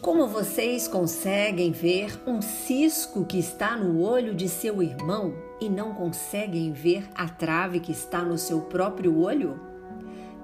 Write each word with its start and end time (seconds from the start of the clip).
Como 0.00 0.26
vocês 0.26 0.88
conseguem 0.88 1.72
ver 1.72 2.18
um 2.26 2.40
cisco 2.40 3.22
que 3.22 3.38
está 3.38 3.76
no 3.76 4.00
olho 4.00 4.34
de 4.34 4.48
seu 4.48 4.82
irmão 4.82 5.34
e 5.60 5.68
não 5.68 5.92
conseguem 5.92 6.72
ver 6.72 7.06
a 7.14 7.28
trave 7.28 7.80
que 7.80 7.92
está 7.92 8.22
no 8.22 8.38
seu 8.38 8.62
próprio 8.62 9.18
olho? 9.18 9.60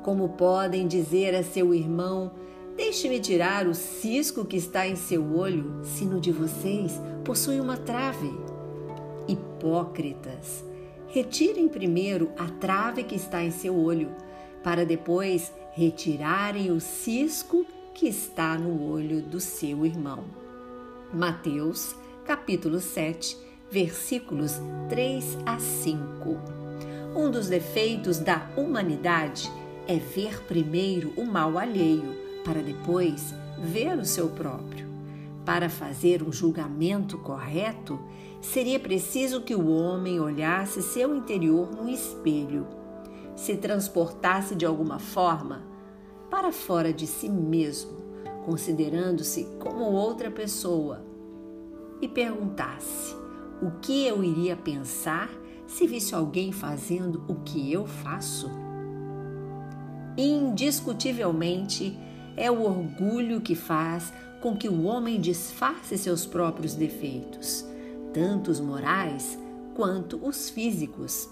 Como 0.03 0.29
podem 0.29 0.87
dizer 0.87 1.35
a 1.35 1.43
seu 1.43 1.75
irmão: 1.75 2.33
Deixe-me 2.77 3.19
tirar 3.19 3.67
o 3.67 3.75
cisco 3.75 4.45
que 4.45 4.59
está 4.59 4.87
em 4.87 4.95
seu 4.95 5.35
olho, 5.35 5.81
se 5.83 6.05
no 6.05 6.21
de 6.21 6.33
vocês 6.33 7.01
possui 7.25 7.59
uma 7.59 7.79
trave? 7.79 8.31
Hipócritas, 9.27 10.63
retirem 11.09 11.67
primeiro 11.67 12.31
a 12.37 12.47
trave 12.61 13.05
que 13.05 13.15
está 13.15 13.43
em 13.43 13.51
seu 13.51 13.75
olho, 13.75 14.11
para 14.63 14.85
depois 14.85 15.51
retirarem 15.73 16.71
o 16.71 16.79
cisco 16.79 17.65
que 17.97 18.07
está 18.07 18.59
no 18.59 18.93
olho 18.93 19.23
do 19.23 19.41
seu 19.41 19.87
irmão. 19.87 20.25
Mateus, 21.11 21.97
capítulo 22.27 22.79
7, 22.79 23.35
versículos 23.71 24.61
3 24.91 25.39
a 25.47 25.59
5. 25.59 26.39
Um 27.17 27.31
dos 27.31 27.49
defeitos 27.49 28.19
da 28.19 28.51
humanidade 28.55 29.51
é 29.89 29.97
ver 29.97 30.43
primeiro 30.43 31.15
o 31.17 31.25
mal 31.25 31.57
alheio, 31.57 32.15
para 32.45 32.63
depois 32.63 33.33
ver 33.59 33.99
o 33.99 34.05
seu 34.05 34.29
próprio. 34.29 34.87
Para 35.43 35.71
fazer 35.71 36.23
um 36.23 36.31
julgamento 36.31 37.17
correto, 37.17 37.99
seria 38.43 38.79
preciso 38.79 39.41
que 39.41 39.55
o 39.55 39.71
homem 39.71 40.21
olhasse 40.21 40.83
seu 40.83 41.17
interior 41.17 41.71
no 41.71 41.89
espelho, 41.89 42.67
se 43.35 43.57
transportasse 43.57 44.55
de 44.55 44.67
alguma 44.67 44.99
forma 44.99 45.76
para 46.37 46.53
fora 46.53 46.93
de 46.93 47.07
si 47.07 47.31
mesmo, 47.31 47.97
considerando-se 48.45 49.45
como 49.59 49.85
outra 49.85 50.31
pessoa, 50.31 51.03
e 51.99 52.07
perguntasse 52.07 53.17
o 53.63 53.71
que 53.81 54.07
eu 54.07 54.23
iria 54.23 54.55
pensar 54.55 55.31
se 55.67 55.87
visse 55.87 56.15
alguém 56.15 56.53
fazendo 56.53 57.25
o 57.27 57.37
que 57.37 57.73
eu 57.73 57.87
faço? 57.87 58.51
Indiscutivelmente, 60.15 61.99
é 62.37 62.51
o 62.51 62.65
orgulho 62.65 63.41
que 63.41 63.55
faz 63.55 64.13
com 64.43 64.55
que 64.55 64.69
o 64.69 64.83
homem 64.83 65.19
disfarce 65.19 65.97
seus 65.97 66.27
próprios 66.27 66.75
defeitos, 66.75 67.65
tanto 68.13 68.51
os 68.51 68.61
morais 68.61 69.39
quanto 69.75 70.21
os 70.23 70.51
físicos. 70.51 71.31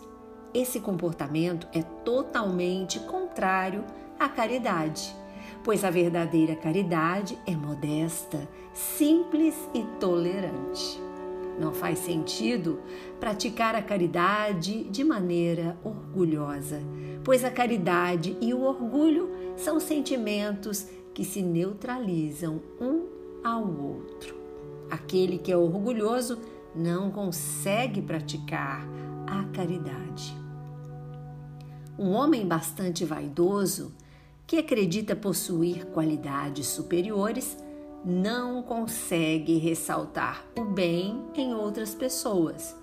Esse 0.54 0.80
comportamento 0.80 1.68
é 1.74 1.82
totalmente 1.82 2.98
contrário 3.00 3.84
à 4.18 4.28
caridade, 4.28 5.14
pois 5.62 5.84
a 5.84 5.90
verdadeira 5.90 6.54
caridade 6.54 7.38
é 7.46 7.54
modesta, 7.54 8.48
simples 8.72 9.54
e 9.74 9.82
tolerante. 9.98 11.00
Não 11.58 11.72
faz 11.72 12.00
sentido 12.00 12.80
praticar 13.20 13.74
a 13.74 13.82
caridade 13.82 14.84
de 14.84 15.04
maneira 15.04 15.78
orgulhosa, 15.84 16.80
pois 17.22 17.44
a 17.44 17.50
caridade 17.50 18.36
e 18.40 18.52
o 18.52 18.62
orgulho 18.62 19.30
são 19.56 19.78
sentimentos 19.78 20.88
que 21.12 21.24
se 21.24 21.40
neutralizam 21.40 22.60
um 22.80 23.06
ao 23.44 23.62
outro. 23.62 24.34
Aquele 24.90 25.38
que 25.38 25.52
é 25.52 25.56
orgulhoso 25.56 26.38
não 26.74 27.10
consegue 27.10 28.02
praticar 28.02 28.86
a 29.26 29.44
caridade. 29.56 30.43
Um 31.98 32.12
homem 32.12 32.46
bastante 32.46 33.04
vaidoso 33.04 33.92
que 34.46 34.56
acredita 34.58 35.14
possuir 35.14 35.86
qualidades 35.86 36.66
superiores 36.66 37.56
não 38.04 38.62
consegue 38.62 39.56
ressaltar 39.58 40.44
o 40.58 40.64
bem 40.64 41.24
em 41.34 41.54
outras 41.54 41.94
pessoas, 41.94 42.76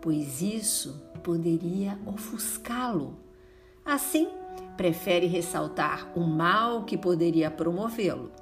pois 0.00 0.42
isso 0.42 1.00
poderia 1.22 1.98
ofuscá-lo. 2.06 3.16
Assim, 3.84 4.28
prefere 4.76 5.26
ressaltar 5.26 6.10
o 6.16 6.20
mal 6.20 6.84
que 6.84 6.96
poderia 6.96 7.50
promovê-lo. 7.50 8.32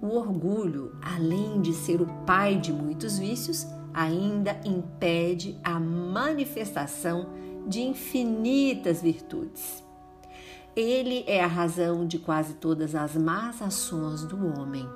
O 0.00 0.16
orgulho, 0.16 0.96
além 1.00 1.60
de 1.60 1.72
ser 1.72 2.02
o 2.02 2.06
pai 2.26 2.56
de 2.56 2.72
muitos 2.72 3.18
vícios, 3.18 3.66
ainda 3.94 4.58
impede 4.64 5.56
a 5.62 5.78
manifestação 5.78 7.28
de 7.66 7.80
infinitas 7.80 9.02
virtudes. 9.02 9.82
Ele 10.74 11.24
é 11.26 11.42
a 11.42 11.46
razão 11.46 12.06
de 12.06 12.18
quase 12.18 12.54
todas 12.54 12.94
as 12.94 13.14
más 13.14 13.60
ações 13.60 14.24
do 14.24 14.36
homem. 14.46 14.88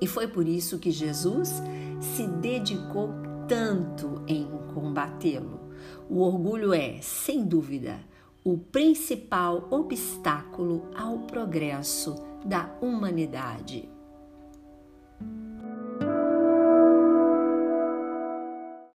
E 0.00 0.06
foi 0.06 0.26
por 0.26 0.46
isso 0.46 0.78
que 0.78 0.90
Jesus 0.90 1.62
se 2.00 2.26
dedicou 2.26 3.10
tanto 3.46 4.22
em 4.26 4.48
combatê-lo. 4.74 5.60
O 6.08 6.20
orgulho 6.20 6.72
é, 6.72 7.00
sem 7.00 7.44
dúvida, 7.44 7.98
o 8.44 8.58
principal 8.58 9.66
obstáculo 9.70 10.88
ao 10.94 11.20
progresso 11.20 12.14
da 12.44 12.70
humanidade. 12.80 13.88